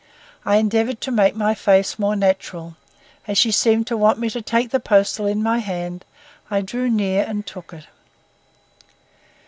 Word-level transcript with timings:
I 0.45 0.55
endeavored 0.55 0.99
to 1.01 1.11
make 1.11 1.35
my 1.35 1.53
face 1.53 1.99
more 1.99 2.15
natural. 2.15 2.75
As 3.27 3.37
she 3.37 3.51
seemed 3.51 3.85
to 3.85 3.95
want 3.95 4.17
me 4.17 4.31
to 4.31 4.41
take 4.41 4.71
the 4.71 4.79
postal 4.79 5.27
in 5.27 5.43
my 5.43 5.59
hand 5.59 6.05
I 6.49 6.61
drew 6.61 6.89
near 6.89 7.23
and 7.23 7.45
took 7.45 7.71
it. 7.71 7.85